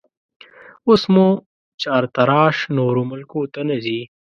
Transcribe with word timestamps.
اوس 0.87 1.01
مو 1.13 1.27
چارتراش 1.81 2.57
نورو 2.77 3.01
ملکو 3.11 3.41
ته 3.53 3.61
نه 3.69 3.77
ځي 3.83 3.99